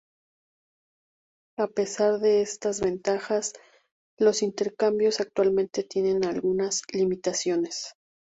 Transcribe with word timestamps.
A 1.59 1.67
pesar 1.67 2.17
de 2.17 2.41
estas 2.41 2.81
ventajas, 2.81 3.53
los 4.17 4.41
intercambios 4.41 5.19
actualmente 5.19 5.83
tienen 5.83 6.25
algunas 6.25 6.81
limitaciones. 6.91 7.93